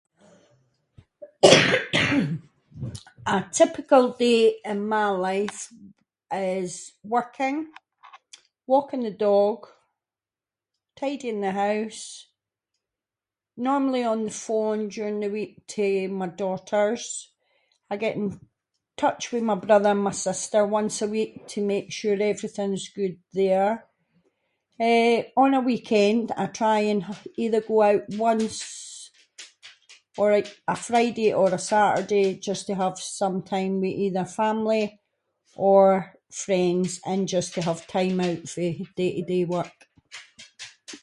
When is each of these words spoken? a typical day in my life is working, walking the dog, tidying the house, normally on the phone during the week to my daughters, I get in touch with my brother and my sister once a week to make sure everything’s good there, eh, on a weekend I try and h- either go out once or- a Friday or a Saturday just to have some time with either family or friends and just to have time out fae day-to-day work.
a 3.35 3.39
typical 3.57 4.03
day 4.25 4.41
in 4.71 4.79
my 4.95 5.07
life 5.27 5.59
is 6.33 6.93
working, 7.15 7.57
walking 8.73 9.01
the 9.07 9.11
dog, 9.27 9.59
tidying 10.99 11.41
the 11.45 11.51
house, 11.63 12.03
normally 13.67 14.03
on 14.11 14.19
the 14.27 14.31
phone 14.47 14.81
during 14.95 15.17
the 15.23 15.27
week 15.37 15.53
to 15.75 15.85
my 16.21 16.27
daughters, 16.43 17.05
I 17.91 17.95
get 18.03 18.15
in 18.19 18.27
touch 19.03 19.23
with 19.31 19.41
my 19.51 19.55
brother 19.65 19.91
and 19.95 20.03
my 20.03 20.11
sister 20.27 20.59
once 20.77 20.95
a 21.01 21.07
week 21.15 21.33
to 21.51 21.57
make 21.71 21.87
sure 21.97 22.21
everything’s 22.33 22.83
good 22.99 23.17
there, 23.41 23.73
eh, 24.93 25.15
on 25.43 25.49
a 25.55 25.59
weekend 25.71 26.25
I 26.43 26.45
try 26.61 26.79
and 26.91 27.01
h- 27.11 27.33
either 27.43 27.61
go 27.69 27.77
out 27.89 28.03
once 28.29 28.57
or- 30.21 30.35
a 30.75 30.77
Friday 30.89 31.29
or 31.39 31.49
a 31.53 31.57
Saturday 31.71 32.27
just 32.47 32.63
to 32.67 32.73
have 32.83 32.95
some 33.21 33.37
time 33.53 33.73
with 33.81 33.95
either 34.05 34.25
family 34.41 34.85
or 35.69 35.83
friends 36.43 36.89
and 37.09 37.19
just 37.35 37.49
to 37.55 37.59
have 37.69 37.87
time 37.97 38.17
out 38.27 38.41
fae 38.53 38.75
day-to-day 38.99 39.43
work. 39.55 39.77